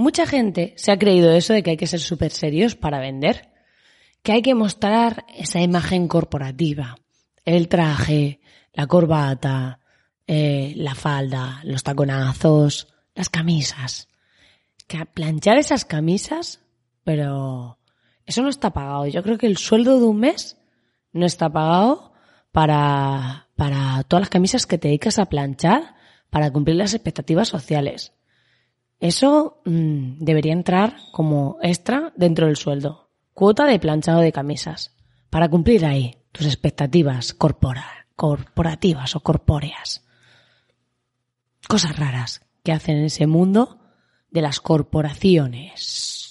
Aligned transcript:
Mucha 0.00 0.24
gente 0.24 0.72
se 0.78 0.92
ha 0.92 0.98
creído 0.98 1.30
eso 1.30 1.52
de 1.52 1.62
que 1.62 1.72
hay 1.72 1.76
que 1.76 1.86
ser 1.86 2.00
súper 2.00 2.30
serios 2.30 2.74
para 2.74 3.00
vender, 3.00 3.50
que 4.22 4.32
hay 4.32 4.40
que 4.40 4.54
mostrar 4.54 5.26
esa 5.36 5.60
imagen 5.60 6.08
corporativa, 6.08 6.96
el 7.44 7.68
traje, 7.68 8.40
la 8.72 8.86
corbata, 8.86 9.78
eh, 10.26 10.72
la 10.74 10.94
falda, 10.94 11.60
los 11.64 11.82
taconazos, 11.82 12.88
las 13.14 13.28
camisas. 13.28 14.08
Que 14.86 15.04
planchar 15.04 15.58
esas 15.58 15.84
camisas, 15.84 16.60
pero 17.04 17.76
eso 18.24 18.40
no 18.40 18.48
está 18.48 18.70
pagado. 18.70 19.06
Yo 19.06 19.22
creo 19.22 19.36
que 19.36 19.48
el 19.48 19.58
sueldo 19.58 20.00
de 20.00 20.06
un 20.06 20.18
mes 20.18 20.56
no 21.12 21.26
está 21.26 21.50
pagado 21.50 22.14
para, 22.52 23.48
para 23.54 24.02
todas 24.04 24.22
las 24.22 24.30
camisas 24.30 24.64
que 24.64 24.78
te 24.78 24.88
dedicas 24.88 25.18
a 25.18 25.26
planchar 25.26 25.94
para 26.30 26.50
cumplir 26.50 26.76
las 26.76 26.94
expectativas 26.94 27.48
sociales. 27.48 28.14
Eso 29.00 29.62
mm, 29.64 30.18
debería 30.18 30.52
entrar 30.52 30.96
como 31.10 31.58
extra 31.62 32.12
dentro 32.16 32.46
del 32.46 32.56
sueldo. 32.56 33.08
Cuota 33.32 33.64
de 33.64 33.78
planchado 33.78 34.20
de 34.20 34.32
camisas. 34.32 34.94
Para 35.30 35.48
cumplir 35.48 35.86
ahí 35.86 36.16
tus 36.32 36.46
expectativas 36.46 37.34
corporativas 37.34 39.16
o 39.16 39.20
corpóreas. 39.20 40.04
Cosas 41.66 41.96
raras 41.96 42.42
que 42.62 42.72
hacen 42.72 42.98
en 42.98 43.04
ese 43.06 43.26
mundo 43.26 43.78
de 44.30 44.42
las 44.42 44.60
corporaciones. 44.60 46.29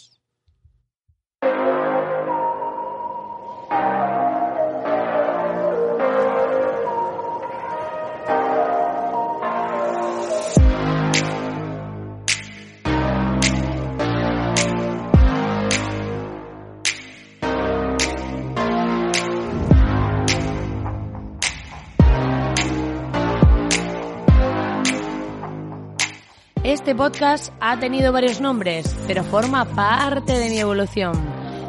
Este 26.80 26.96
podcast 26.96 27.52
ha 27.60 27.78
tenido 27.78 28.14
varios 28.14 28.40
nombres, 28.40 28.96
pero 29.06 29.26
forma 29.26 29.66
parte 29.66 30.40
de 30.40 30.50
mi 30.50 30.60
evolución. 30.60 31.12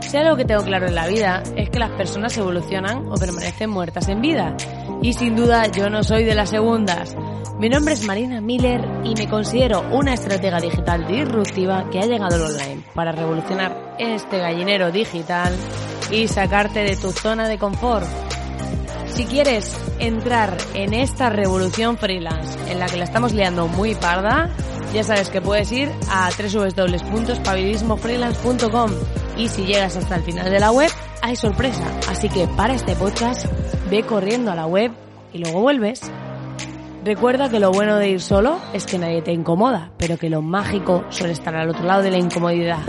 Si 0.03 0.17
algo 0.17 0.37
que 0.37 0.45
tengo 0.45 0.63
claro 0.63 0.87
en 0.87 0.95
la 0.95 1.09
vida 1.09 1.43
es 1.57 1.69
que 1.69 1.81
las 1.81 1.91
personas 1.91 2.39
evolucionan 2.39 3.09
o 3.11 3.15
permanecen 3.15 3.71
muertas 3.71 4.09
en 4.09 4.21
vida. 4.23 4.57
Y 5.03 5.13
sin 5.15 5.35
duda 5.35 5.67
yo 5.67 5.91
no 5.91 6.05
soy 6.05 6.23
de 6.23 6.37
las 6.37 6.51
segundas. 6.51 7.17
Mi 7.59 7.69
nombre 7.69 7.95
es 7.95 8.07
Marina 8.07 8.41
Miller 8.41 8.89
y 9.03 9.17
me 9.17 9.29
considero 9.29 9.85
una 9.91 10.15
estratega 10.15 10.61
digital 10.61 11.05
disruptiva 11.09 11.91
que 11.91 11.99
ha 11.99 12.07
llegado 12.07 12.37
al 12.37 12.43
online 12.43 12.85
para 12.95 13.11
revolucionar 13.11 13.97
este 13.99 14.39
gallinero 14.39 14.93
digital 14.93 15.53
y 16.13 16.29
sacarte 16.29 16.85
de 16.85 16.95
tu 16.95 17.11
zona 17.11 17.49
de 17.49 17.59
confort. 17.59 18.07
Si 19.07 19.25
quieres 19.25 19.77
entrar 19.99 20.57
en 20.73 20.95
esta 20.95 21.31
revolución 21.31 21.99
freelance 21.99 22.57
en 22.71 22.79
la 22.79 22.87
que 22.87 22.97
la 22.97 23.05
estamos 23.05 23.35
liando 23.35 23.67
muy 23.67 23.97
parda, 23.97 24.49
ya 24.93 25.05
sabes 25.05 25.31
que 25.31 25.41
puedes 25.41 25.73
ir 25.73 25.91
a 26.11 26.29
www.pabilismofreelance.com 26.31 28.91
y 29.37 29.49
si 29.49 29.65
llegas 29.65 29.97
hasta 29.97 30.17
el 30.17 30.23
final 30.23 30.51
de 30.51 30.61
la 30.61 30.73
web, 30.73 30.91
hay 31.23 31.37
sorpresa. 31.37 31.85
Así 32.09 32.29
que 32.29 32.47
para 32.49 32.75
este 32.75 32.97
podcast, 32.97 33.47
ve 33.91 34.03
corriendo 34.03 34.53
a 34.53 34.55
la 34.55 34.67
web 34.67 34.93
y 35.33 35.39
luego 35.39 35.61
vuelves. 35.61 36.03
Recuerda 37.05 37.49
que 37.49 37.61
lo 37.61 37.73
bueno 37.73 37.97
de 37.97 38.11
ir 38.11 38.21
solo 38.21 38.59
es 38.75 38.85
que 38.85 38.99
nadie 38.99 39.23
te 39.23 39.33
incomoda, 39.33 39.91
pero 39.97 40.19
que 40.19 40.29
lo 40.29 40.43
mágico 40.43 41.05
suele 41.09 41.33
estar 41.33 41.57
al 41.57 41.71
otro 41.71 41.85
lado 41.85 42.03
de 42.03 42.11
la 42.11 42.19
incomodidad. 42.19 42.81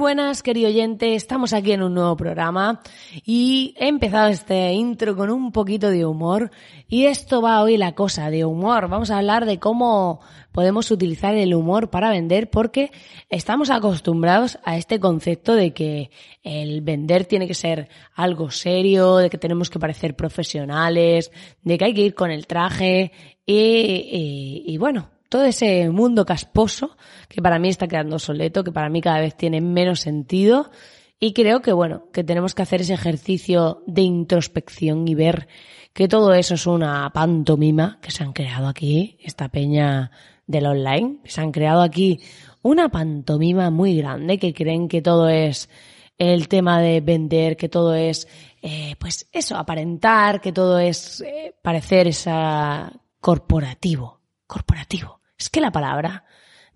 Buenas, 0.00 0.42
querido 0.42 0.68
oyente. 0.70 1.14
Estamos 1.14 1.52
aquí 1.52 1.72
en 1.72 1.82
un 1.82 1.92
nuevo 1.92 2.16
programa 2.16 2.80
y 3.26 3.74
he 3.76 3.86
empezado 3.86 4.28
este 4.28 4.72
intro 4.72 5.14
con 5.14 5.30
un 5.30 5.52
poquito 5.52 5.90
de 5.90 6.06
humor 6.06 6.50
y 6.88 7.04
esto 7.04 7.42
va 7.42 7.62
hoy 7.62 7.76
la 7.76 7.94
cosa 7.94 8.30
de 8.30 8.46
humor. 8.46 8.88
Vamos 8.88 9.10
a 9.10 9.18
hablar 9.18 9.44
de 9.44 9.58
cómo 9.58 10.20
podemos 10.52 10.90
utilizar 10.90 11.34
el 11.34 11.54
humor 11.54 11.90
para 11.90 12.08
vender 12.08 12.48
porque 12.48 12.90
estamos 13.28 13.68
acostumbrados 13.68 14.58
a 14.64 14.78
este 14.78 14.98
concepto 14.98 15.54
de 15.54 15.74
que 15.74 16.10
el 16.42 16.80
vender 16.80 17.26
tiene 17.26 17.46
que 17.46 17.52
ser 17.52 17.90
algo 18.14 18.50
serio, 18.50 19.18
de 19.18 19.28
que 19.28 19.36
tenemos 19.36 19.68
que 19.68 19.78
parecer 19.78 20.16
profesionales, 20.16 21.30
de 21.62 21.76
que 21.76 21.84
hay 21.84 21.92
que 21.92 22.06
ir 22.06 22.14
con 22.14 22.30
el 22.30 22.46
traje 22.46 23.12
y, 23.44 24.64
y 24.66 24.78
bueno, 24.78 25.10
todo 25.30 25.44
ese 25.44 25.88
mundo 25.88 26.26
casposo 26.26 26.96
que 27.28 27.40
para 27.40 27.58
mí 27.58 27.70
está 27.70 27.88
quedando 27.88 28.18
soleto, 28.18 28.62
que 28.64 28.72
para 28.72 28.90
mí 28.90 29.00
cada 29.00 29.20
vez 29.20 29.34
tiene 29.36 29.62
menos 29.62 30.00
sentido 30.00 30.70
y 31.18 31.32
creo 31.32 31.62
que 31.62 31.72
bueno, 31.72 32.08
que 32.12 32.24
tenemos 32.24 32.54
que 32.54 32.62
hacer 32.62 32.80
ese 32.80 32.94
ejercicio 32.94 33.82
de 33.86 34.02
introspección 34.02 35.06
y 35.06 35.14
ver 35.14 35.48
que 35.92 36.08
todo 36.08 36.34
eso 36.34 36.54
es 36.54 36.66
una 36.66 37.10
pantomima 37.12 37.98
que 38.02 38.10
se 38.10 38.24
han 38.24 38.32
creado 38.32 38.66
aquí, 38.66 39.18
esta 39.22 39.48
peña 39.48 40.10
del 40.46 40.66
online, 40.66 41.18
se 41.24 41.40
han 41.40 41.52
creado 41.52 41.82
aquí 41.82 42.20
una 42.62 42.88
pantomima 42.88 43.70
muy 43.70 43.96
grande 43.96 44.38
que 44.38 44.52
creen 44.52 44.88
que 44.88 45.00
todo 45.00 45.28
es 45.28 45.70
el 46.18 46.48
tema 46.48 46.80
de 46.80 47.00
vender, 47.00 47.56
que 47.56 47.68
todo 47.68 47.94
es, 47.94 48.26
eh, 48.62 48.96
pues 48.98 49.28
eso, 49.32 49.56
aparentar, 49.56 50.40
que 50.40 50.52
todo 50.52 50.78
es 50.78 51.20
eh, 51.20 51.54
parecer 51.62 52.08
esa 52.08 52.92
corporativo, 53.20 54.20
corporativo. 54.46 55.19
Es 55.40 55.48
que 55.48 55.62
la 55.62 55.72
palabra, 55.72 56.24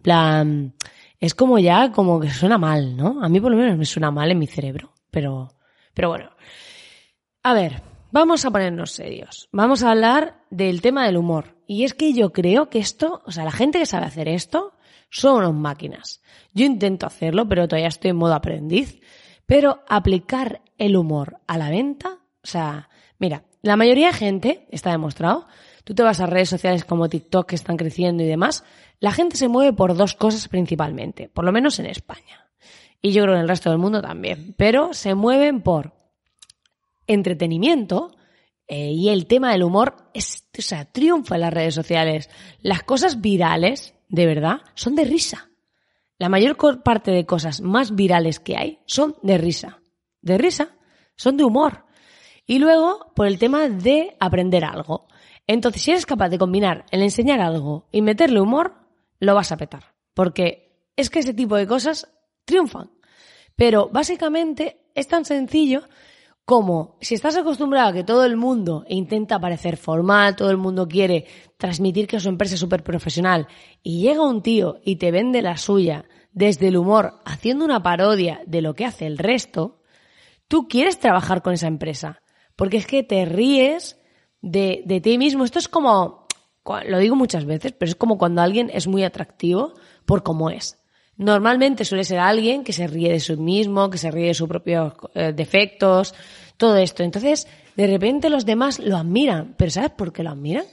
plan, 0.01 0.75
es 1.21 1.35
como 1.35 1.59
ya 1.59 1.93
como 1.93 2.19
que 2.19 2.31
suena 2.31 2.57
mal, 2.57 2.97
¿no? 2.97 3.23
A 3.23 3.29
mí 3.29 3.39
por 3.39 3.51
lo 3.51 3.59
menos 3.59 3.77
me 3.77 3.85
suena 3.85 4.11
mal 4.11 4.31
en 4.31 4.39
mi 4.39 4.47
cerebro, 4.47 4.95
pero, 5.11 5.55
pero 5.93 6.09
bueno. 6.09 6.31
A 7.43 7.53
ver, 7.53 7.83
vamos 8.11 8.47
a 8.47 8.51
ponernos 8.51 8.93
serios. 8.93 9.51
Vamos 9.53 9.83
a 9.83 9.91
hablar 9.91 10.47
del 10.49 10.81
tema 10.81 11.05
del 11.05 11.19
humor. 11.19 11.59
Y 11.67 11.85
es 11.85 11.93
que 11.93 12.15
yo 12.15 12.33
creo 12.33 12.71
que 12.71 12.79
esto, 12.79 13.23
o 13.27 13.33
sea, 13.33 13.45
la 13.45 13.53
gente 13.53 13.79
que 13.79 13.85
sabe 13.85 14.07
hacer 14.07 14.29
esto 14.29 14.73
son 15.11 15.37
unas 15.37 15.53
máquinas. 15.53 16.23
Yo 16.55 16.65
intento 16.65 17.05
hacerlo, 17.05 17.47
pero 17.47 17.69
todavía 17.69 17.89
estoy 17.89 18.13
en 18.13 18.17
modo 18.17 18.33
aprendiz. 18.33 18.99
Pero 19.45 19.85
aplicar 19.91 20.63
el 20.79 20.97
humor 20.97 21.37
a 21.47 21.59
la 21.59 21.69
venta, 21.69 22.21
o 22.43 22.47
sea, 22.47 22.89
mira, 23.19 23.45
la 23.61 23.77
mayoría 23.77 24.07
de 24.07 24.15
gente, 24.15 24.67
está 24.71 24.91
demostrado, 24.91 25.49
tú 25.85 25.95
te 25.95 26.03
vas 26.03 26.21
a 26.21 26.27
redes 26.27 26.49
sociales 26.49 26.85
como 26.85 27.09
TikTok 27.09 27.47
que 27.47 27.55
están 27.55 27.77
creciendo 27.77 28.23
y 28.23 28.27
demás, 28.27 28.65
la 29.01 29.13
gente 29.13 29.37
se 29.37 29.49
mueve 29.49 29.73
por 29.73 29.95
dos 29.97 30.15
cosas 30.15 30.49
principalmente, 30.49 31.29
por 31.29 31.45
lo 31.45 31.53
menos 31.53 31.79
en 31.79 31.87
España. 31.87 32.51
Y 33.01 33.13
yo 33.13 33.23
creo 33.23 33.35
que 33.35 33.39
en 33.39 33.43
el 33.43 33.49
resto 33.49 33.69
del 33.69 33.79
mundo 33.79 34.01
también. 34.01 34.55
Pero 34.57 34.95
se 34.95 35.15
mueven 35.15 35.61
por 35.61 35.93
entretenimiento 37.07 38.17
eh, 38.67 38.93
y 38.93 39.11
el 39.11 39.27
tema 39.27 39.53
del 39.53 39.63
humor 39.63 40.09
es, 40.15 40.49
o 40.59 40.63
sea, 40.63 40.87
triunfa 40.87 41.35
en 41.35 41.43
las 41.43 41.53
redes 41.53 41.75
sociales. 41.75 42.31
Las 42.63 42.83
cosas 42.83 43.21
virales, 43.21 43.95
de 44.09 44.25
verdad, 44.25 44.63
son 44.75 44.95
de 44.95 45.05
risa. 45.05 45.51
La 46.19 46.31
mayor 46.31 46.57
parte 46.83 47.11
de 47.11 47.27
cosas 47.27 47.61
más 47.61 47.95
virales 47.95 48.41
que 48.41 48.57
hay 48.57 48.79
son 48.87 49.17
de 49.23 49.37
risa. 49.37 49.81
De 50.23 50.39
risa, 50.39 50.71
son 51.17 51.37
de 51.37 51.45
humor. 51.45 51.85
Y 52.47 52.59
luego, 52.59 53.13
por 53.15 53.27
el 53.27 53.39
tema 53.39 53.69
de 53.69 54.17
aprender 54.21 54.65
algo. 54.65 55.09
Entonces, 55.47 55.83
si 55.83 55.91
eres 55.91 56.07
capaz 56.07 56.29
de 56.29 56.39
combinar 56.39 56.87
el 56.91 57.03
enseñar 57.03 57.41
algo 57.41 57.87
y 57.93 58.03
meterle 58.03 58.41
humor, 58.41 58.75
lo 59.21 59.35
vas 59.35 59.53
a 59.53 59.57
petar. 59.57 59.95
Porque 60.15 60.89
es 60.97 61.11
que 61.11 61.19
ese 61.19 61.35
tipo 61.35 61.57
de 61.57 61.67
cosas 61.67 62.09
triunfan. 62.45 62.91
Pero 63.57 63.89
básicamente 63.93 64.87
es 64.95 65.09
tan 65.09 65.25
sencillo 65.25 65.83
como 66.45 66.99
si 67.01 67.15
estás 67.15 67.37
acostumbrado 67.37 67.89
a 67.89 67.93
que 67.93 68.05
todo 68.05 68.25
el 68.25 68.37
mundo 68.37 68.85
intenta 68.89 69.41
parecer 69.41 69.77
formal, 69.77 70.37
todo 70.37 70.51
el 70.51 70.59
mundo 70.59 70.87
quiere 70.87 71.25
transmitir 71.57 72.07
que 72.07 72.21
su 72.21 72.29
empresa 72.29 72.55
es 72.55 72.61
súper 72.61 72.83
profesional 72.83 73.49
y 73.83 74.03
llega 74.03 74.29
un 74.29 74.43
tío 74.43 74.79
y 74.85 74.97
te 74.97 75.11
vende 75.11 75.41
la 75.41 75.57
suya 75.57 76.05
desde 76.33 76.69
el 76.69 76.77
humor, 76.77 77.21
haciendo 77.25 77.65
una 77.65 77.83
parodia 77.83 78.43
de 78.47 78.61
lo 78.61 78.75
que 78.75 78.85
hace 78.85 79.07
el 79.07 79.19
resto, 79.19 79.81
tú 80.49 80.69
quieres 80.69 80.99
trabajar 80.99 81.43
con 81.43 81.55
esa 81.55 81.69
empresa. 81.69 82.21
Porque 82.57 82.77
es 82.77 82.87
que 82.87 83.03
te 83.03 83.25
ríes 83.25 83.99
de, 84.45 84.83
de 84.85 85.01
ti 85.01 85.19
mismo. 85.19 85.45
Esto 85.45 85.59
es 85.59 85.69
como, 85.69 86.27
lo 86.87 86.99
digo 86.99 87.17
muchas 87.17 87.45
veces, 87.47 87.73
pero 87.73 87.89
es 87.89 87.97
como 87.97 88.19
cuando 88.19 88.43
alguien 88.43 88.71
es 88.73 88.87
muy 88.87 89.03
atractivo 89.03 89.75
por 90.05 90.23
cómo 90.23 90.51
es. 90.51 90.79
Normalmente 91.17 91.85
suele 91.85 92.05
ser 92.05 92.19
alguien 92.19 92.65
que 92.65 92.73
se 92.73 92.87
ríe 92.87 93.11
de 93.11 93.21
sí 93.21 93.37
mismo, 93.37 93.89
que 93.89 93.99
se 93.99 94.11
ríe 94.11 94.29
de 94.29 94.35
sus 94.35 94.49
propios 94.49 94.93
eh, 95.15 95.33
defectos, 95.35 96.15
todo 96.57 96.77
esto. 96.77 97.03
Entonces, 97.03 97.47
de 97.77 97.87
repente 97.87 98.29
los 98.29 98.45
demás 98.45 98.79
lo 98.81 98.97
admiran. 98.97 99.55
¿Pero 99.57 99.71
sabes 99.71 99.91
por 99.91 100.13
qué 100.13 100.23
lo 100.23 100.31
admiran? 100.31 100.67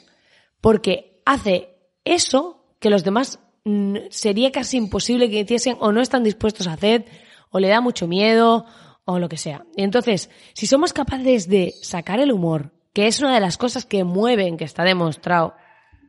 Porque 0.60 1.22
hace 1.26 1.70
eso 2.04 2.66
que 2.80 2.90
los 2.90 3.04
demás 3.04 3.40
mm, 3.64 3.98
sería 4.10 4.52
casi 4.52 4.78
imposible 4.78 5.30
que 5.30 5.42
hiciesen 5.42 5.78
o 5.80 5.92
no 5.92 6.02
están 6.02 6.24
dispuestos 6.24 6.68
a 6.68 6.74
hacer, 6.74 7.06
o 7.52 7.60
le 7.60 7.68
da 7.68 7.80
mucho 7.80 8.08
miedo, 8.08 8.66
o 9.06 9.20
lo 9.20 9.30
que 9.30 9.38
sea. 9.38 9.66
Y 9.76 9.84
entonces, 9.84 10.30
si 10.54 10.66
somos 10.66 10.92
capaces 10.92 11.48
de 11.48 11.74
sacar 11.82 12.20
el 12.20 12.32
humor, 12.32 12.72
que 12.94 13.08
es 13.08 13.20
una 13.20 13.34
de 13.34 13.40
las 13.40 13.58
cosas 13.58 13.86
que 13.86 14.04
mueven, 14.04 14.58
que 14.58 14.66
está 14.66 14.84
demostrado 14.84 15.54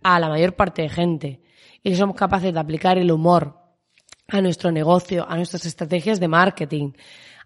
a 0.02 0.19
la 0.19 0.29
mayor 0.29 0.55
parte 0.55 0.82
de 0.82 0.88
gente, 0.88 1.40
y 1.82 1.90
si 1.90 1.96
somos 1.96 2.17
capaces 2.17 2.52
de 2.52 2.61
aplicar 2.61 2.99
el 2.99 3.11
humor 3.11 3.58
a 4.29 4.40
nuestro 4.40 4.70
negocio, 4.70 5.26
a 5.29 5.37
nuestras 5.37 5.67
estrategias 5.67 6.20
de 6.20 6.29
marketing, 6.29 6.93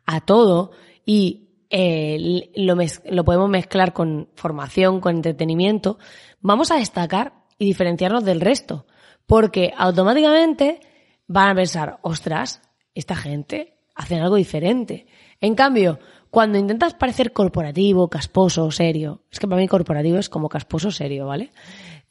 a 0.05 0.21
todo, 0.21 0.73
y 1.05 1.47
eh, 1.71 2.51
lo, 2.55 2.77
lo 2.77 3.25
podemos 3.25 3.49
mezclar 3.49 3.93
con 3.93 4.29
formación, 4.35 5.01
con 5.01 5.17
entretenimiento, 5.17 5.99
vamos 6.41 6.71
a 6.71 6.77
destacar 6.77 7.35
y 7.59 7.67
diferenciarnos 7.67 8.25
del 8.25 8.41
resto. 8.41 8.87
Porque 9.27 9.73
automáticamente 9.77 10.81
van 11.27 11.51
a 11.51 11.55
pensar, 11.55 11.99
ostras, 12.03 12.63
esta 12.95 13.17
gente 13.17 13.75
hace 13.95 14.17
algo 14.17 14.37
diferente. 14.37 15.07
En 15.41 15.55
cambio, 15.55 15.99
cuando 16.37 16.59
intentas 16.59 16.93
parecer 16.93 17.33
corporativo, 17.33 18.11
casposo, 18.11 18.71
serio, 18.71 19.23
es 19.33 19.41
que 19.41 19.49
para 19.49 19.59
mí 19.59 19.67
corporativo 19.69 20.19
es 20.19 20.29
como 20.29 20.51
casposo, 20.51 20.91
serio, 20.91 21.25
¿vale? 21.25 21.51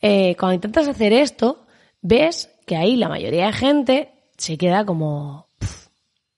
Eh, 0.01 0.35
cuando 0.35 0.55
intentas 0.55 0.87
hacer 0.87 1.13
esto, 1.13 1.67
ves 2.01 2.49
que 2.65 2.75
ahí 2.75 2.95
la 2.95 3.07
mayoría 3.07 3.45
de 3.45 3.53
gente 3.53 4.13
se 4.35 4.57
queda 4.57 4.83
como, 4.83 5.49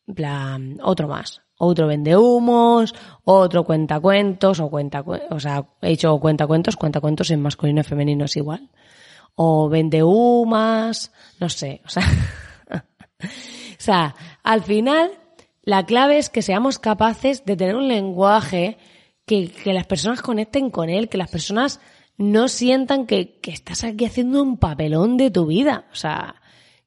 en 0.06 0.16
plan, 0.16 0.80
otro 0.84 1.07
más. 1.07 1.42
Otro 1.60 1.88
vende 1.88 2.18
humos, 2.18 2.94
otro 3.24 3.63
cuenta 3.63 4.01
cuentos, 4.01 4.60
o 4.60 4.69
cuenta, 4.69 5.06
o 5.30 5.39
sea, 5.39 5.66
he 5.81 5.92
dicho 5.92 6.19
cuenta 6.19 6.45
cuentos, 6.45 6.75
cuenta 6.75 7.00
cuentos 7.00 7.31
en 7.31 7.42
masculino 7.42 7.80
y 7.80 7.84
femenino 7.86 8.25
es 8.25 8.36
igual. 8.36 8.69
O 9.36 9.69
vende 9.69 10.04
humas, 10.04 11.13
no 11.39 11.48
sé, 11.48 11.80
o 11.86 11.89
sea, 11.89 12.04
o 13.24 13.78
sea, 13.78 14.13
al 14.44 14.62
final 14.62 15.10
la 15.68 15.86
clave 15.86 16.18
es 16.18 16.30
que 16.30 16.42
seamos 16.42 16.80
capaces 16.80 17.44
de 17.44 17.58
tener 17.58 17.75
un 17.75 17.90
lenguaje 17.90 18.78
que, 19.25 19.50
que 19.50 19.74
las 19.74 19.86
personas 19.86 20.22
conecten 20.22 20.69
con 20.69 20.90
él, 20.90 21.10
que 21.10 21.18
las 21.18 21.30
personas 21.30 21.81
no 22.16 22.48
sientan 22.48 23.06
que, 23.06 23.42
que, 23.42 23.52
estás 23.52 23.84
aquí 23.84 24.06
haciendo 24.06 24.42
un 24.42 24.56
papelón 24.60 25.18
de 25.18 25.30
tu 25.30 25.46
vida. 25.46 25.84
O 25.92 25.96
sea, 25.96 26.36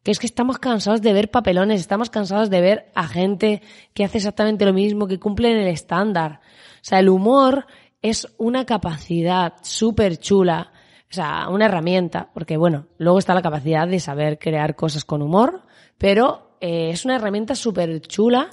que 0.02 0.10
es 0.10 0.18
que 0.18 0.24
estamos 0.24 0.58
cansados 0.58 1.02
de 1.02 1.12
ver 1.12 1.30
papelones, 1.30 1.78
estamos 1.78 2.08
cansados 2.08 2.48
de 2.48 2.62
ver 2.62 2.90
a 2.94 3.06
gente 3.06 3.60
que 3.92 4.02
hace 4.02 4.16
exactamente 4.16 4.64
lo 4.64 4.72
mismo, 4.72 5.06
que 5.06 5.20
cumple 5.20 5.52
el 5.60 5.68
estándar. 5.68 6.40
O 6.76 6.80
sea, 6.80 7.00
el 7.00 7.10
humor 7.10 7.66
es 8.00 8.28
una 8.38 8.64
capacidad 8.64 9.56
súper 9.60 10.16
chula, 10.16 10.72
o 11.10 11.12
sea, 11.12 11.50
una 11.50 11.66
herramienta, 11.66 12.30
porque 12.32 12.56
bueno, 12.56 12.86
luego 12.96 13.18
está 13.18 13.34
la 13.34 13.42
capacidad 13.42 13.86
de 13.86 14.00
saber 14.00 14.38
crear 14.38 14.74
cosas 14.74 15.04
con 15.04 15.20
humor, 15.20 15.64
pero 15.98 16.56
eh, 16.62 16.88
es 16.92 17.04
una 17.04 17.16
herramienta 17.16 17.54
súper 17.54 18.00
chula 18.00 18.48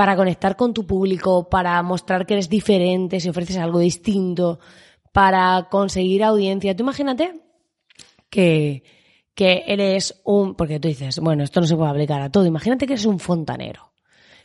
para 0.00 0.16
conectar 0.16 0.56
con 0.56 0.72
tu 0.72 0.86
público, 0.86 1.50
para 1.50 1.82
mostrar 1.82 2.24
que 2.24 2.32
eres 2.32 2.48
diferente, 2.48 3.20
si 3.20 3.28
ofreces 3.28 3.58
algo 3.58 3.80
distinto, 3.80 4.58
para 5.12 5.68
conseguir 5.70 6.24
audiencia. 6.24 6.74
Tú 6.74 6.84
imagínate 6.84 7.42
que, 8.30 8.82
que 9.34 9.62
eres 9.66 10.22
un, 10.24 10.54
porque 10.54 10.80
tú 10.80 10.88
dices, 10.88 11.18
bueno, 11.18 11.44
esto 11.44 11.60
no 11.60 11.66
se 11.66 11.76
puede 11.76 11.90
aplicar 11.90 12.22
a 12.22 12.30
todo, 12.30 12.46
imagínate 12.46 12.86
que 12.86 12.94
eres 12.94 13.04
un 13.04 13.18
fontanero. 13.18 13.92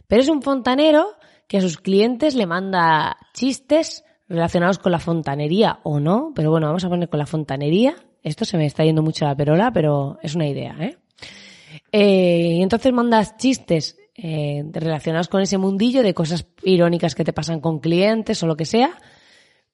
Pero 0.08 0.24
es 0.24 0.28
un 0.28 0.42
fontanero 0.42 1.08
que 1.48 1.60
a 1.60 1.62
sus 1.62 1.78
clientes 1.78 2.36
le 2.36 2.48
manda 2.48 3.16
chistes 3.34 4.04
relacionados 4.28 4.78
con 4.78 4.92
la 4.92 5.00
fontanería 5.00 5.80
o 5.84 6.02
no, 6.02 6.34
pero 6.36 6.52
bueno, 6.52 6.68
vamos 6.68 6.84
a 6.84 6.90
poner 6.90 7.08
con 7.08 7.20
la 7.20 7.28
fontanería. 7.28 7.96
Esto 8.24 8.44
se 8.44 8.58
me 8.58 8.66
está 8.66 8.84
yendo 8.84 9.04
mucho 9.04 9.24
la 9.24 9.38
perola, 9.38 9.72
pero 9.72 10.20
es 10.22 10.36
una 10.36 10.50
idea, 10.50 10.76
¿eh? 10.82 10.98
eh 11.94 12.56
y 12.58 12.62
entonces 12.62 12.92
mandas 12.92 13.38
chistes 13.38 13.96
eh, 14.16 14.64
relacionados 14.72 15.28
con 15.28 15.42
ese 15.42 15.58
mundillo 15.58 16.02
de 16.02 16.14
cosas 16.14 16.48
irónicas 16.64 17.16
que 17.16 17.24
te 17.24 17.34
pasan 17.34 17.60
con 17.60 17.80
clientes 17.80 18.42
o 18.44 18.48
lo 18.48 18.56
que 18.56 18.66
sea, 18.66 18.98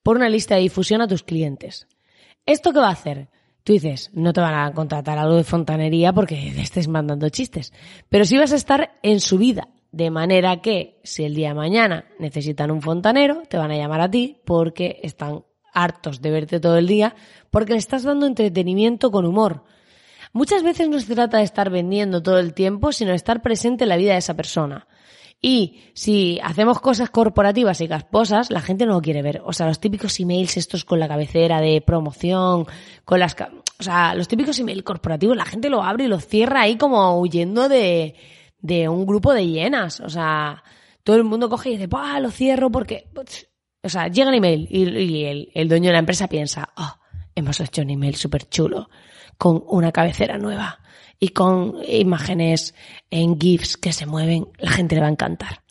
por 0.03 0.17
una 0.17 0.29
lista 0.29 0.55
de 0.55 0.61
difusión 0.61 1.01
a 1.01 1.07
tus 1.07 1.23
clientes. 1.23 1.87
¿Esto 2.45 2.73
qué 2.73 2.79
va 2.79 2.89
a 2.89 2.93
hacer? 2.93 3.29
Tú 3.63 3.73
dices, 3.73 4.09
no 4.13 4.33
te 4.33 4.41
van 4.41 4.55
a 4.55 4.73
contratar 4.73 5.19
algo 5.19 5.35
de 5.35 5.43
fontanería 5.43 6.13
porque 6.13 6.47
estés 6.57 6.87
mandando 6.87 7.29
chistes, 7.29 7.71
pero 8.09 8.25
sí 8.25 8.37
vas 8.37 8.51
a 8.51 8.55
estar 8.55 8.97
en 9.03 9.19
su 9.19 9.37
vida, 9.37 9.69
de 9.91 10.09
manera 10.09 10.61
que 10.61 10.99
si 11.03 11.23
el 11.23 11.35
día 11.35 11.49
de 11.49 11.55
mañana 11.55 12.05
necesitan 12.17 12.71
un 12.71 12.81
fontanero, 12.81 13.43
te 13.47 13.57
van 13.57 13.71
a 13.71 13.77
llamar 13.77 14.01
a 14.01 14.09
ti 14.09 14.37
porque 14.45 14.99
están 15.03 15.43
hartos 15.73 16.21
de 16.21 16.31
verte 16.31 16.59
todo 16.59 16.77
el 16.77 16.87
día, 16.87 17.15
porque 17.49 17.73
le 17.73 17.79
estás 17.79 18.03
dando 18.03 18.25
entretenimiento 18.25 19.11
con 19.11 19.25
humor. 19.25 19.63
Muchas 20.33 20.63
veces 20.63 20.89
no 20.89 20.99
se 20.99 21.13
trata 21.13 21.37
de 21.37 21.43
estar 21.43 21.69
vendiendo 21.69 22.23
todo 22.23 22.39
el 22.39 22.53
tiempo, 22.53 22.91
sino 22.91 23.11
de 23.11 23.17
estar 23.17 23.41
presente 23.41 23.83
en 23.83 23.89
la 23.89 23.97
vida 23.97 24.13
de 24.13 24.19
esa 24.19 24.35
persona. 24.35 24.87
Y 25.41 25.81
si 25.93 26.39
hacemos 26.43 26.79
cosas 26.79 27.09
corporativas 27.09 27.81
y 27.81 27.87
casposas, 27.87 28.51
la 28.51 28.61
gente 28.61 28.85
no 28.85 28.93
lo 28.93 29.01
quiere 29.01 29.23
ver. 29.23 29.41
O 29.43 29.53
sea, 29.53 29.65
los 29.65 29.79
típicos 29.79 30.19
emails 30.19 30.55
estos 30.55 30.85
con 30.85 30.99
la 30.99 31.07
cabecera 31.07 31.59
de 31.59 31.81
promoción, 31.81 32.67
con 33.03 33.19
las... 33.19 33.35
O 33.79 33.83
sea, 33.83 34.13
los 34.13 34.27
típicos 34.27 34.59
emails 34.59 34.83
corporativos, 34.83 35.35
la 35.35 35.45
gente 35.45 35.69
lo 35.69 35.81
abre 35.83 36.03
y 36.03 36.07
lo 36.07 36.19
cierra 36.19 36.61
ahí 36.61 36.77
como 36.77 37.19
huyendo 37.19 37.67
de, 37.67 38.13
de 38.59 38.87
un 38.87 39.07
grupo 39.07 39.33
de 39.33 39.47
hienas. 39.47 39.99
O 40.01 40.09
sea, 40.09 40.63
todo 41.03 41.15
el 41.15 41.23
mundo 41.23 41.49
coge 41.49 41.69
y 41.69 41.73
dice, 41.73 41.87
¡pah! 41.87 42.19
Lo 42.19 42.29
cierro 42.29 42.69
porque... 42.69 43.09
O 43.83 43.89
sea, 43.89 44.09
llega 44.09 44.29
el 44.29 44.35
email 44.35 44.67
y, 44.69 45.25
el, 45.25 45.49
el, 45.55 45.67
dueño 45.67 45.87
de 45.87 45.93
la 45.93 45.99
empresa 45.99 46.27
piensa, 46.27 46.69
¡oh! 46.77 47.00
Hemos 47.35 47.59
hecho 47.59 47.81
un 47.81 47.89
email 47.89 48.15
súper 48.15 48.49
chulo 48.49 48.89
con 49.37 49.63
una 49.67 49.91
cabecera 49.91 50.37
nueva 50.37 50.79
y 51.19 51.29
con 51.29 51.77
imágenes 51.87 52.73
en 53.09 53.39
GIFs 53.39 53.77
que 53.77 53.93
se 53.93 54.05
mueven, 54.05 54.47
la 54.57 54.71
gente 54.71 54.95
le 54.95 55.01
va 55.01 55.07
a 55.07 55.11
encantar. 55.11 55.63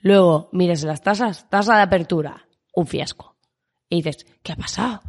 Luego, 0.00 0.48
mires 0.52 0.84
las 0.84 1.02
tasas, 1.02 1.48
tasa 1.48 1.76
de 1.76 1.82
apertura, 1.82 2.46
un 2.74 2.86
fiasco. 2.86 3.36
Y 3.88 4.02
dices, 4.02 4.26
¿qué 4.42 4.52
ha 4.52 4.56
pasado? 4.56 5.00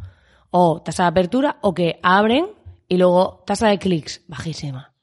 O 0.50 0.82
tasa 0.82 1.04
de 1.04 1.08
apertura, 1.10 1.58
o 1.62 1.74
que 1.74 2.00
abren 2.02 2.46
y 2.88 2.96
luego 2.96 3.44
tasa 3.46 3.68
de 3.68 3.78
clics, 3.78 4.22
bajísima. 4.26 4.94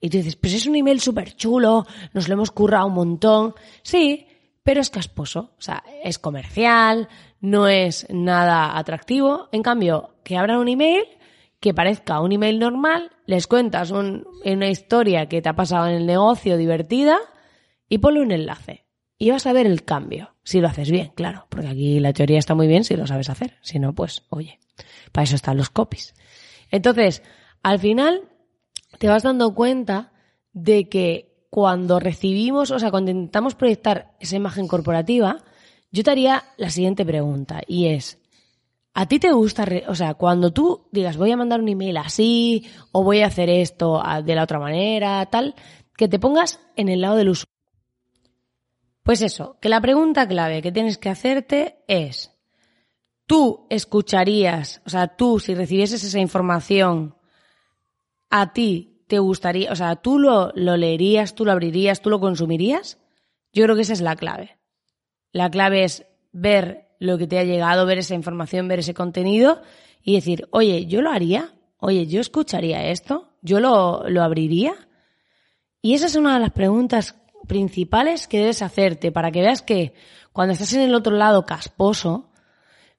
Y 0.00 0.08
tú 0.08 0.18
dices, 0.18 0.36
pues 0.36 0.54
es 0.54 0.66
un 0.66 0.76
email 0.76 1.00
súper 1.00 1.34
chulo, 1.34 1.84
nos 2.12 2.28
lo 2.28 2.34
hemos 2.34 2.50
currado 2.52 2.86
un 2.86 2.94
montón. 2.94 3.54
Sí, 3.82 4.26
pero 4.62 4.80
es 4.80 4.90
casposo. 4.90 5.54
O 5.58 5.60
sea, 5.60 5.82
es 6.04 6.18
comercial, 6.18 7.08
no 7.40 7.68
es 7.68 8.06
nada 8.10 8.76
atractivo. 8.76 9.48
En 9.52 9.62
cambio, 9.62 10.14
que 10.24 10.36
abran 10.36 10.58
un 10.58 10.68
email 10.68 11.04
que 11.60 11.74
parezca 11.74 12.20
un 12.20 12.32
email 12.32 12.58
normal, 12.58 13.10
les 13.26 13.46
cuentas 13.46 13.90
una 13.90 14.68
historia 14.68 15.26
que 15.26 15.42
te 15.42 15.48
ha 15.48 15.56
pasado 15.56 15.88
en 15.88 15.94
el 15.94 16.06
negocio 16.06 16.56
divertida 16.56 17.18
y 17.88 17.98
ponle 17.98 18.20
un 18.20 18.30
enlace. 18.30 18.84
Y 19.18 19.30
vas 19.30 19.46
a 19.46 19.52
ver 19.52 19.66
el 19.66 19.82
cambio, 19.82 20.36
si 20.44 20.60
lo 20.60 20.68
haces 20.68 20.90
bien, 20.92 21.10
claro, 21.16 21.46
porque 21.48 21.66
aquí 21.66 21.98
la 21.98 22.12
teoría 22.12 22.38
está 22.38 22.54
muy 22.54 22.68
bien 22.68 22.84
si 22.84 22.96
lo 22.96 23.08
sabes 23.08 23.28
hacer. 23.28 23.56
Si 23.62 23.80
no, 23.80 23.92
pues, 23.92 24.22
oye, 24.28 24.60
para 25.10 25.24
eso 25.24 25.34
están 25.34 25.56
los 25.56 25.70
copies. 25.70 26.14
Entonces, 26.70 27.24
al 27.64 27.80
final, 27.80 28.22
te 28.98 29.08
vas 29.08 29.24
dando 29.24 29.52
cuenta 29.54 30.12
de 30.52 30.88
que 30.88 31.44
cuando 31.50 31.98
recibimos, 31.98 32.70
o 32.70 32.78
sea, 32.78 32.92
cuando 32.92 33.10
intentamos 33.10 33.56
proyectar 33.56 34.14
esa 34.20 34.36
imagen 34.36 34.68
corporativa, 34.68 35.38
yo 35.90 36.02
te 36.02 36.10
haría 36.10 36.44
la 36.56 36.70
siguiente 36.70 37.04
pregunta, 37.04 37.62
y 37.66 37.86
es, 37.86 38.18
¿A 38.98 39.06
ti 39.06 39.20
te 39.20 39.30
gusta, 39.30 39.64
o 39.86 39.94
sea, 39.94 40.14
cuando 40.14 40.50
tú 40.52 40.88
digas 40.90 41.16
voy 41.16 41.30
a 41.30 41.36
mandar 41.36 41.60
un 41.60 41.68
email 41.68 41.98
así 41.98 42.66
o 42.90 43.04
voy 43.04 43.20
a 43.20 43.28
hacer 43.28 43.48
esto 43.48 44.02
de 44.24 44.34
la 44.34 44.42
otra 44.42 44.58
manera, 44.58 45.24
tal, 45.26 45.54
que 45.96 46.08
te 46.08 46.18
pongas 46.18 46.58
en 46.74 46.88
el 46.88 47.02
lado 47.02 47.14
del 47.14 47.28
usuario? 47.28 47.54
Pues 49.04 49.22
eso, 49.22 49.56
que 49.60 49.68
la 49.68 49.80
pregunta 49.80 50.26
clave 50.26 50.62
que 50.62 50.72
tienes 50.72 50.98
que 50.98 51.10
hacerte 51.10 51.84
es, 51.86 52.36
¿tú 53.24 53.68
escucharías, 53.70 54.82
o 54.84 54.90
sea, 54.90 55.14
tú 55.16 55.38
si 55.38 55.54
recibieses 55.54 56.02
esa 56.02 56.18
información, 56.18 57.14
a 58.30 58.52
ti 58.52 59.04
te 59.06 59.20
gustaría, 59.20 59.70
o 59.70 59.76
sea, 59.76 59.94
tú 59.94 60.18
lo, 60.18 60.50
lo 60.56 60.76
leerías, 60.76 61.36
tú 61.36 61.44
lo 61.44 61.52
abrirías, 61.52 62.02
tú 62.02 62.10
lo 62.10 62.18
consumirías? 62.18 62.98
Yo 63.52 63.62
creo 63.62 63.76
que 63.76 63.82
esa 63.82 63.92
es 63.92 64.00
la 64.00 64.16
clave. 64.16 64.57
La 65.32 65.50
clave 65.50 65.84
es 65.84 66.06
ver 66.32 66.88
lo 66.98 67.18
que 67.18 67.26
te 67.26 67.38
ha 67.38 67.44
llegado, 67.44 67.86
ver 67.86 67.98
esa 67.98 68.14
información, 68.14 68.68
ver 68.68 68.80
ese 68.80 68.94
contenido 68.94 69.62
y 70.02 70.14
decir, 70.14 70.48
oye, 70.50 70.86
yo 70.86 71.02
lo 71.02 71.10
haría, 71.10 71.54
oye, 71.78 72.06
yo 72.06 72.20
escucharía 72.20 72.88
esto, 72.88 73.32
yo 73.42 73.60
lo, 73.60 74.08
lo 74.08 74.22
abriría. 74.22 74.74
Y 75.80 75.94
esa 75.94 76.06
es 76.06 76.16
una 76.16 76.34
de 76.34 76.40
las 76.40 76.52
preguntas 76.52 77.14
principales 77.46 78.26
que 78.26 78.38
debes 78.38 78.62
hacerte 78.62 79.12
para 79.12 79.30
que 79.30 79.42
veas 79.42 79.62
que 79.62 79.94
cuando 80.32 80.52
estás 80.52 80.72
en 80.74 80.82
el 80.82 80.94
otro 80.94 81.14
lado 81.14 81.46
casposo, 81.46 82.30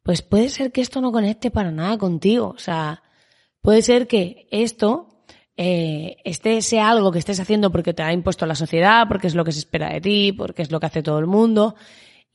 pues 0.03 0.21
puede 0.21 0.49
ser 0.49 0.71
que 0.71 0.81
esto 0.81 1.01
no 1.01 1.11
conecte 1.11 1.51
para 1.51 1.71
nada 1.71 1.97
contigo. 1.97 2.53
O 2.55 2.59
sea, 2.59 3.03
puede 3.61 3.81
ser 3.81 4.07
que 4.07 4.47
esto 4.51 5.09
eh, 5.61 6.17
este 6.23 6.61
sea 6.61 6.89
algo 6.89 7.11
que 7.11 7.19
estés 7.19 7.39
haciendo 7.41 7.69
porque 7.69 7.93
te 7.93 8.01
ha 8.01 8.13
impuesto 8.13 8.45
la 8.45 8.55
sociedad, 8.55 9.07
porque 9.09 9.27
es 9.27 9.35
lo 9.35 9.43
que 9.43 9.51
se 9.51 9.59
espera 9.59 9.89
de 9.91 9.99
ti, 9.99 10.31
porque 10.31 10.61
es 10.61 10.71
lo 10.71 10.79
que 10.79 10.85
hace 10.85 11.03
todo 11.03 11.19
el 11.19 11.27
mundo, 11.27 11.75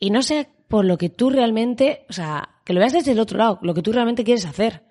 y 0.04 0.10
no 0.10 0.22
sea 0.22 0.46
por 0.68 0.84
lo 0.84 0.98
que 0.98 1.08
tú 1.08 1.30
realmente, 1.30 2.04
o 2.10 2.12
sea, 2.12 2.50
que 2.62 2.74
lo 2.74 2.80
veas 2.80 2.92
desde 2.92 3.12
el 3.12 3.20
otro 3.20 3.38
lado, 3.38 3.58
lo 3.62 3.72
que 3.72 3.80
tú 3.80 3.90
realmente 3.90 4.22
quieres 4.22 4.44
hacer. 4.44 4.82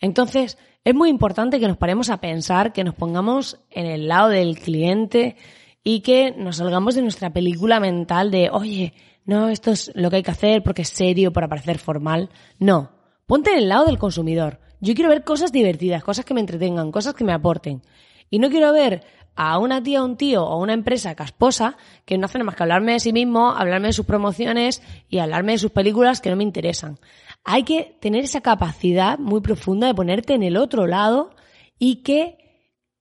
Entonces, 0.00 0.58
es 0.84 0.94
muy 0.94 1.08
importante 1.08 1.58
que 1.58 1.66
nos 1.66 1.76
paremos 1.76 2.08
a 2.08 2.20
pensar, 2.20 2.72
que 2.72 2.84
nos 2.84 2.94
pongamos 2.94 3.58
en 3.68 3.86
el 3.86 4.06
lado 4.06 4.28
del 4.28 4.56
cliente 4.60 5.34
y 5.82 6.02
que 6.02 6.30
nos 6.30 6.58
salgamos 6.58 6.94
de 6.94 7.02
nuestra 7.02 7.32
película 7.32 7.80
mental 7.80 8.30
de, 8.30 8.48
oye, 8.48 8.94
no, 9.24 9.48
esto 9.48 9.72
es 9.72 9.90
lo 9.96 10.08
que 10.08 10.16
hay 10.16 10.22
que 10.22 10.30
hacer 10.30 10.62
porque 10.62 10.82
es 10.82 10.88
serio, 10.88 11.32
para 11.32 11.48
parecer 11.48 11.78
formal. 11.78 12.30
No, 12.60 12.92
ponte 13.26 13.50
en 13.50 13.58
el 13.58 13.68
lado 13.68 13.86
del 13.86 13.98
consumidor. 13.98 14.60
Yo 14.78 14.94
quiero 14.94 15.10
ver 15.10 15.24
cosas 15.24 15.50
divertidas, 15.50 16.04
cosas 16.04 16.24
que 16.24 16.34
me 16.34 16.40
entretengan, 16.40 16.92
cosas 16.92 17.14
que 17.14 17.24
me 17.24 17.32
aporten. 17.32 17.82
Y 18.30 18.38
no 18.38 18.50
quiero 18.50 18.72
ver 18.72 19.02
a 19.36 19.58
una 19.58 19.82
tía, 19.82 20.02
un 20.02 20.16
tío 20.16 20.44
o 20.44 20.62
una 20.62 20.72
empresa 20.72 21.14
casposa 21.14 21.76
que 22.04 22.18
no 22.18 22.26
hacen 22.26 22.44
más 22.44 22.56
que 22.56 22.62
hablarme 22.62 22.92
de 22.92 23.00
sí 23.00 23.12
mismo, 23.12 23.50
hablarme 23.50 23.88
de 23.88 23.92
sus 23.92 24.06
promociones 24.06 24.82
y 25.08 25.18
hablarme 25.18 25.52
de 25.52 25.58
sus 25.58 25.70
películas 25.70 26.20
que 26.20 26.30
no 26.30 26.36
me 26.36 26.44
interesan. 26.44 26.98
Hay 27.44 27.64
que 27.64 27.96
tener 28.00 28.24
esa 28.24 28.40
capacidad 28.40 29.18
muy 29.18 29.40
profunda 29.40 29.86
de 29.86 29.94
ponerte 29.94 30.34
en 30.34 30.42
el 30.42 30.56
otro 30.56 30.86
lado 30.86 31.30
y 31.78 31.96
que 31.96 32.38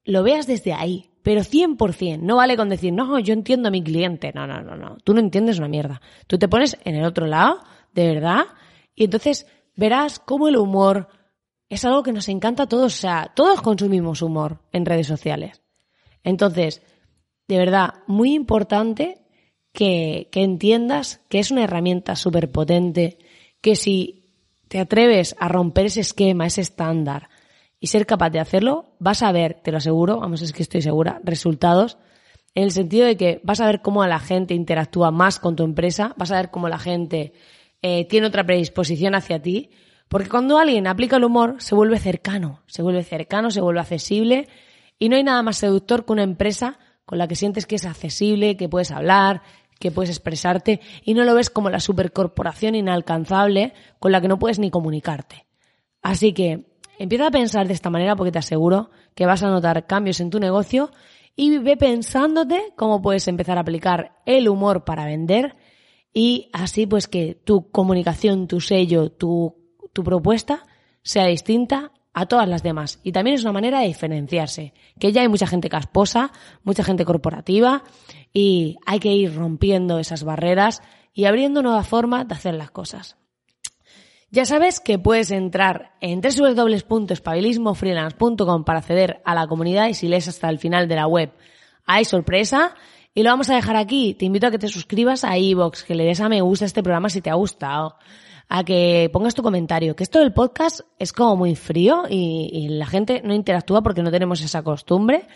lo 0.04 0.24
veas 0.24 0.48
desde 0.48 0.74
ahí. 0.74 1.10
Pero 1.24 1.42
100%, 1.42 2.20
no 2.20 2.36
vale 2.36 2.58
con 2.58 2.68
decir, 2.68 2.92
no, 2.92 3.18
yo 3.20 3.34
entiendo 3.34 3.70
a 3.70 3.72
mi 3.72 3.82
cliente. 3.82 4.34
No, 4.36 4.46
no, 4.46 4.62
no, 4.62 4.76
no. 4.76 4.98
Tú 5.06 5.14
no 5.14 5.22
entiendes 5.22 5.58
una 5.58 5.70
mierda. 5.70 6.02
Tú 6.28 6.38
te 6.38 6.50
pones 6.50 6.78
en 6.84 6.96
el 6.96 7.06
otro 7.06 7.28
lado, 7.28 7.60
de 7.94 8.14
verdad, 8.14 8.42
y 8.94 9.06
entonces 9.06 9.48
verás 9.76 10.20
cómo 10.20 10.50
el 10.50 10.58
humor 10.58 11.08
es 11.70 11.86
algo 11.86 12.04
que 12.04 12.12
nos 12.12 12.28
encanta 12.28 12.64
a 12.64 12.68
todos. 12.68 12.94
O 12.94 12.98
sea, 12.98 13.32
todos 13.34 13.62
consumimos 13.62 14.22
humor 14.22 14.60
en 14.74 14.86
redes 14.86 15.08
sociales. 15.08 15.63
Entonces, 16.24 16.82
de 17.48 17.58
verdad, 17.58 17.96
muy 18.08 18.34
importante 18.34 19.26
que, 19.74 20.30
que 20.32 20.44
entiendas 20.44 21.22
que 21.30 21.40
es 21.40 21.52
una 21.52 21.64
herramienta 21.64 22.16
súper 22.16 22.52
potente, 22.52 23.18
que 23.62 23.76
si 23.76 24.32
te 24.68 24.80
atreves 24.80 25.36
a 25.40 25.50
romper 25.50 25.88
ese 25.88 26.02
esquema, 26.02 26.46
ese 26.46 26.62
estándar, 26.62 27.30
y 27.84 27.88
ser 27.88 28.06
capaz 28.06 28.30
de 28.30 28.40
hacerlo, 28.40 28.96
vas 29.00 29.24
a 29.24 29.32
ver, 29.34 29.60
te 29.62 29.70
lo 29.70 29.78
aseguro, 29.78 30.22
vamos, 30.22 30.42
es 30.42 30.54
que 30.54 30.64
estoy 30.64 30.82
segura, 30.82 31.20
resultados 31.26 31.98
en 32.56 32.64
el 32.64 32.72
sentido 32.72 33.06
de 33.06 33.18
que 33.18 33.42
vas 33.44 33.60
a 33.60 33.66
ver 33.66 33.82
cómo 33.82 34.06
la 34.06 34.20
gente 34.20 34.54
interactúa 34.54 35.12
más 35.12 35.38
con 35.38 35.58
tu 35.58 35.64
empresa, 35.64 36.14
vas 36.18 36.32
a 36.32 36.38
ver 36.38 36.50
cómo 36.50 36.70
la 36.70 36.80
gente 36.80 37.34
eh, 37.82 38.06
tiene 38.08 38.28
otra 38.28 38.46
predisposición 38.46 39.16
hacia 39.16 39.42
ti, 39.42 39.72
porque 40.08 40.30
cuando 40.30 40.60
alguien 40.60 40.88
aplica 40.88 41.18
el 41.18 41.26
humor 41.26 41.56
se 41.58 41.76
vuelve 41.76 42.00
cercano, 42.00 42.62
se 42.68 42.84
vuelve 42.84 43.04
cercano, 43.04 43.52
se 43.52 43.60
vuelve 43.60 43.82
accesible 43.82 44.48
y 45.04 45.10
no 45.10 45.18
hay 45.18 45.24
nada 45.24 45.44
más 45.44 45.58
seductor 45.58 46.06
que 46.06 46.14
una 46.14 46.24
empresa 46.24 46.80
con 47.04 47.18
la 47.18 47.28
que 47.28 47.36
sientes 47.36 47.66
que 47.66 47.76
es 47.76 47.84
accesible, 47.84 48.56
que 48.56 48.70
puedes 48.70 48.90
hablar, 48.90 49.42
que 49.78 49.92
puedes 49.92 50.10
expresarte 50.10 50.80
y 51.04 51.14
no 51.14 51.26
lo 51.26 51.36
ves 51.36 51.50
como 51.50 51.70
la 51.70 51.82
supercorporación 51.82 52.74
inalcanzable 52.74 53.74
con 54.00 54.14
la 54.14 54.22
que 54.22 54.30
no 54.30 54.40
puedes 54.40 54.60
ni 54.60 54.72
comunicarte. 54.72 55.46
Así 56.02 56.32
que 56.32 56.78
empieza 57.00 57.28
a 57.28 57.32
pensar 57.32 57.68
de 57.68 57.74
esta 57.74 57.90
manera 57.90 58.16
porque 58.16 58.32
te 58.32 58.40
aseguro 58.40 58.92
que 59.14 59.26
vas 59.26 59.44
a 59.44 59.50
notar 59.50 59.88
cambios 59.88 60.22
en 60.22 60.30
tu 60.30 60.40
negocio 60.40 60.90
y 61.36 61.58
ve 61.58 61.76
pensándote 61.76 62.72
cómo 62.78 63.02
puedes 63.02 63.28
empezar 63.28 63.58
a 63.58 63.62
aplicar 63.62 64.22
el 64.26 64.48
humor 64.48 64.86
para 64.86 65.04
vender 65.04 65.58
y 66.14 66.50
así 66.54 66.86
pues 66.86 67.10
que 67.10 67.36
tu 67.36 67.70
comunicación, 67.72 68.48
tu 68.48 68.62
sello, 68.62 69.12
tu, 69.12 69.54
tu 69.92 70.02
propuesta 70.02 70.64
sea 71.02 71.26
distinta 71.26 71.92
a 72.14 72.26
todas 72.26 72.48
las 72.48 72.64
demás. 72.64 73.00
Y 73.04 73.12
también 73.12 73.36
es 73.36 73.44
una 73.44 73.52
manera 73.52 73.80
de 73.80 73.88
diferenciarse, 73.88 74.74
que 75.00 75.12
ya 75.12 75.22
hay 75.22 75.28
mucha 75.28 75.48
gente 75.48 75.68
casposa, 75.70 76.32
mucha 76.64 76.84
gente 76.84 77.06
corporativa, 77.06 77.84
y 78.32 78.78
hay 78.86 79.00
que 79.00 79.14
ir 79.14 79.36
rompiendo 79.36 79.98
esas 80.00 80.24
barreras 80.24 80.82
y 81.14 81.26
abriendo 81.26 81.62
nuevas 81.62 81.88
formas 81.88 82.26
de 82.28 82.36
hacer 82.36 82.54
las 82.54 82.72
cosas. 82.72 83.18
Ya 84.32 84.46
sabes 84.46 84.80
que 84.80 84.98
puedes 84.98 85.30
entrar 85.30 85.92
en 86.02 86.22
www.espabilismofreelance.com 86.22 88.64
para 88.64 88.80
acceder 88.80 89.22
a 89.26 89.36
la 89.36 89.46
comunidad 89.46 89.90
y 89.90 89.94
si 89.94 90.08
lees 90.08 90.28
hasta 90.28 90.50
el 90.50 90.58
final 90.58 90.88
de 90.88 90.96
la 90.96 91.06
web 91.06 91.32
hay 91.86 92.04
sorpresa 92.04 92.74
y 93.14 93.22
lo 93.22 93.30
vamos 93.30 93.52
a 93.52 93.56
dejar 93.56 93.76
aquí. 93.76 94.16
Te 94.16 94.26
invito 94.26 94.48
a 94.48 94.52
que 94.52 94.58
te 94.58 94.70
suscribas 94.70 95.24
a 95.24 95.38
iVoox, 95.38 95.84
que 95.84 95.94
le 95.94 96.06
des 96.06 96.20
a 96.20 96.30
me 96.30 96.42
gusta 96.42 96.66
a 96.66 96.68
este 96.68 96.82
programa 96.82 97.10
si 97.10 97.22
te 97.22 97.30
ha 97.30 97.36
gustado 97.36 97.96
a 98.50 98.64
que 98.64 99.10
pongas 99.12 99.34
tu 99.34 99.44
comentario. 99.44 99.96
Que 99.96 100.04
esto 100.04 100.20
del 100.20 100.34
podcast 100.34 100.82
es 101.00 101.14
como 101.14 101.36
muy 101.36 101.56
frío 101.56 102.04
y, 102.10 102.68
la 102.70 102.86
gente 102.86 103.22
no 103.24 103.34
interactúa 103.34 103.82
porque 103.82 104.04
no 104.04 104.12
tenemos 104.12 104.42
esa 104.42 104.64
costumbre. 104.64 105.28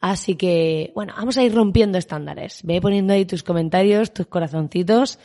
Así 0.00 0.36
que, 0.36 0.90
bueno, 0.94 1.14
vamos 1.16 1.36
a 1.38 1.42
ir 1.42 1.54
rompiendo 1.54 1.98
estándares. 1.98 2.60
Ve 2.64 2.80
poniendo 2.80 3.12
ahí 3.12 3.24
tus 3.24 3.42
comentarios, 3.42 4.12
tus 4.12 4.26
corazoncitos. 4.26 5.18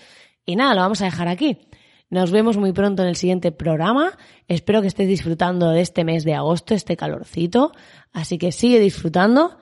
Y 0.45 0.55
nada, 0.55 0.75
lo 0.75 0.81
vamos 0.81 1.01
a 1.01 1.05
dejar 1.05 1.27
aquí. 1.27 1.57
Nos 2.09 2.31
vemos 2.31 2.57
muy 2.57 2.71
pronto 2.71 3.01
en 3.03 3.09
el 3.09 3.15
siguiente 3.15 3.51
programa. 3.51 4.17
Espero 4.47 4.81
que 4.81 4.87
estés 4.87 5.07
disfrutando 5.07 5.71
de 5.71 5.81
este 5.81 6.03
mes 6.03 6.23
de 6.23 6.35
agosto, 6.35 6.73
este 6.73 6.95
calorcito. 6.95 7.71
Así 8.13 8.37
que 8.37 8.51
sigue 8.51 8.79
disfrutando. 8.79 9.57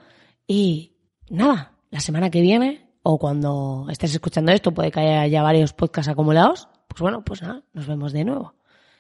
Y 0.47 0.97
nada, 1.29 1.73
la 1.89 2.01
semana 2.01 2.29
que 2.29 2.41
viene, 2.41 2.91
o 3.01 3.17
cuando 3.17 3.87
estés 3.89 4.13
escuchando 4.13 4.51
esto, 4.51 4.73
puede 4.73 4.91
que 4.91 4.99
haya 4.99 5.27
ya 5.27 5.41
varios 5.41 5.73
podcasts 5.73 6.09
acumulados. 6.09 6.67
Pues 6.95 7.01
bueno, 7.01 7.25
pues 7.25 7.41
nada, 7.41 7.61
nos 7.73 7.87
vemos 7.87 8.13
de 8.13 8.23
nuevo. 8.23 8.53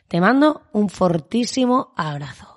Te 0.09 0.19
mando 0.19 0.63
un 0.73 0.89
fortísimo 0.89 1.93
abrazo. 1.95 2.54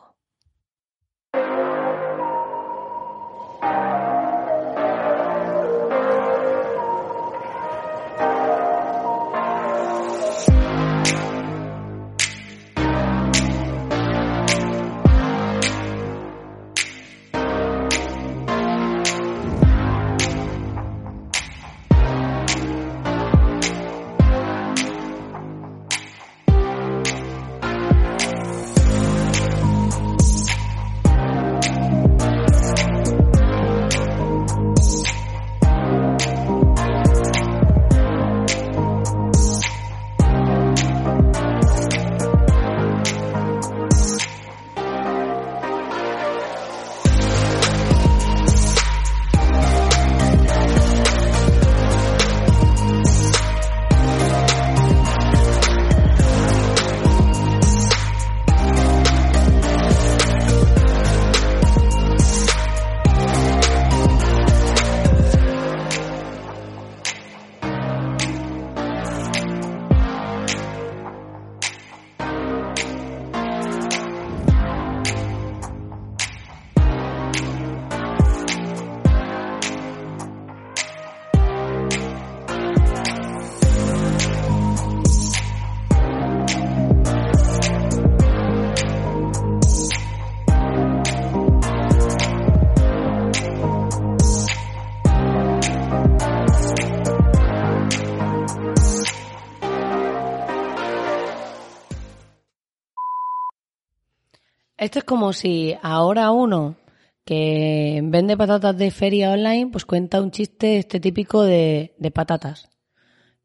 Esto 104.79 105.01
es 105.01 105.05
como 105.05 105.33
si 105.33 105.77
ahora 105.83 106.31
uno 106.31 106.77
que 107.25 108.01
vende 108.05 108.37
patatas 108.37 108.79
de 108.79 108.91
feria 108.91 109.33
online, 109.33 109.71
pues 109.71 109.85
cuenta 109.85 110.23
un 110.23 110.31
chiste 110.31 110.79
este 110.79 111.01
típico 111.01 111.43
de, 111.43 111.95
de 111.99 112.11
patatas. 112.11 112.71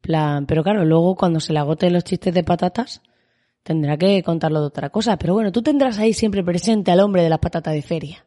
Plan, 0.00 0.46
pero 0.46 0.62
claro, 0.62 0.84
luego 0.84 1.16
cuando 1.16 1.40
se 1.40 1.52
le 1.52 1.58
agoten 1.58 1.92
los 1.92 2.04
chistes 2.04 2.32
de 2.32 2.44
patatas, 2.44 3.02
tendrá 3.64 3.96
que 3.96 4.22
contarlo 4.22 4.60
de 4.60 4.66
otra 4.66 4.90
cosa. 4.90 5.16
Pero 5.18 5.34
bueno, 5.34 5.50
tú 5.50 5.60
tendrás 5.60 5.98
ahí 5.98 6.12
siempre 6.12 6.44
presente 6.44 6.92
al 6.92 7.00
hombre 7.00 7.22
de 7.22 7.30
la 7.30 7.40
patata 7.40 7.72
de 7.72 7.82
feria. 7.82 8.24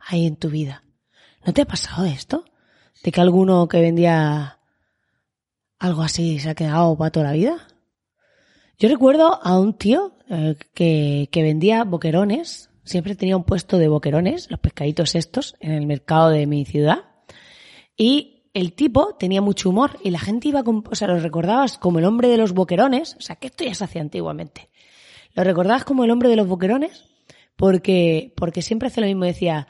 Ahí 0.00 0.26
en 0.26 0.36
tu 0.36 0.48
vida. 0.48 0.82
¿No 1.44 1.52
te 1.52 1.62
ha 1.62 1.66
pasado 1.66 2.06
esto? 2.06 2.44
De 3.04 3.12
que 3.12 3.20
alguno 3.20 3.68
que 3.68 3.80
vendía 3.80 4.60
algo 5.78 6.02
así 6.02 6.38
se 6.38 6.50
ha 6.50 6.54
quedado 6.54 6.96
para 6.96 7.10
toda 7.10 7.26
la 7.26 7.32
vida. 7.32 7.68
Yo 8.78 8.90
recuerdo 8.90 9.40
a 9.42 9.58
un 9.58 9.72
tío 9.72 10.12
eh, 10.28 10.54
que, 10.74 11.28
vendía 11.32 11.84
boquerones. 11.84 12.68
Siempre 12.84 13.16
tenía 13.16 13.36
un 13.36 13.44
puesto 13.44 13.78
de 13.78 13.88
boquerones, 13.88 14.50
los 14.50 14.60
pescaditos 14.60 15.14
estos, 15.14 15.56
en 15.60 15.72
el 15.72 15.86
mercado 15.86 16.28
de 16.28 16.46
mi 16.46 16.64
ciudad. 16.66 17.04
Y 17.96 18.44
el 18.52 18.74
tipo 18.74 19.14
tenía 19.18 19.40
mucho 19.40 19.70
humor 19.70 19.98
y 20.04 20.10
la 20.10 20.18
gente 20.18 20.48
iba 20.48 20.62
con, 20.62 20.84
o 20.88 20.94
sea, 20.94 21.08
lo 21.08 21.18
recordabas 21.18 21.78
como 21.78 21.98
el 21.98 22.04
hombre 22.04 22.28
de 22.28 22.36
los 22.36 22.52
boquerones, 22.52 23.16
o 23.18 23.22
sea, 23.22 23.36
que 23.36 23.48
esto 23.48 23.64
ya 23.64 23.74
se 23.74 23.84
hacía 23.84 24.02
antiguamente. 24.02 24.68
Lo 25.34 25.42
recordabas 25.42 25.84
como 25.84 26.04
el 26.04 26.10
hombre 26.10 26.28
de 26.28 26.36
los 26.36 26.46
boquerones 26.46 27.04
porque, 27.56 28.32
porque 28.36 28.62
siempre 28.62 28.88
hace 28.88 29.00
lo 29.00 29.06
mismo, 29.06 29.24
decía, 29.24 29.66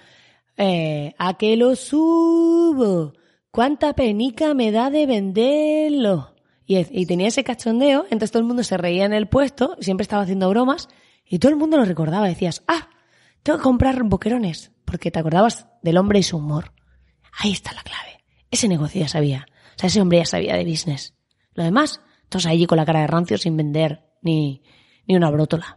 eh, 0.57 1.15
¿a 1.19 1.39
qué 1.39 1.57
lo 1.57 1.77
subo? 1.77 3.15
¿Cuánta 3.51 3.95
penica 3.95 4.53
me 4.55 4.73
da 4.73 4.91
de 4.91 5.07
venderlo? 5.07 6.36
Y, 6.67 6.79
y 7.01 7.07
tenía 7.07 7.29
ese 7.29 7.45
cachondeo, 7.45 8.05
entonces 8.05 8.33
todo 8.33 8.41
el 8.41 8.47
mundo 8.47 8.65
se 8.65 8.77
reía 8.77 9.05
en 9.05 9.13
el 9.13 9.29
puesto, 9.29 9.77
siempre 9.81 10.03
estaba 10.03 10.23
haciendo 10.23 10.51
bromas, 10.51 10.89
y 11.25 11.39
todo 11.39 11.51
el 11.51 11.59
mundo 11.59 11.77
lo 11.77 11.85
recordaba, 11.85 12.27
decías, 12.29 12.63
ah, 12.67 12.89
tengo 13.43 13.59
que 13.59 13.65
comprar 13.65 14.03
boquerones, 14.05 14.73
porque 14.85 15.11
te 15.11 15.19
acordabas 15.19 15.69
del 15.83 15.99
hombre 15.99 16.19
y 16.19 16.23
su 16.23 16.37
humor. 16.37 16.73
Ahí 17.39 17.53
está 17.53 17.73
la 17.73 17.83
clave. 17.83 18.25
Ese 18.51 18.69
negocio 18.69 19.01
ya 19.01 19.09
sabía. 19.09 19.47
O 19.77 19.79
sea, 19.79 19.89
ese 19.89 20.01
hombre 20.01 20.19
ya 20.19 20.25
sabía 20.25 20.57
de 20.57 20.65
business. 20.65 21.15
Lo 21.55 21.65
demás, 21.65 22.01
todos 22.29 22.47
allí 22.47 22.67
con 22.67 22.77
la 22.77 22.87
cara 22.87 23.01
de 23.01 23.07
rancio 23.07 23.39
sin 23.39 23.57
vender 23.57 24.05
ni, 24.23 24.63
ni 25.07 25.17
una 25.17 25.31
brótola. 25.31 25.77